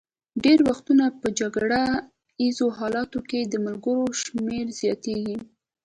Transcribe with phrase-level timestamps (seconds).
[0.43, 1.83] ډېری وختونه په جګړه
[2.41, 5.37] ایزو حالاتو کې د ملګرو شمېر زیاتېږي.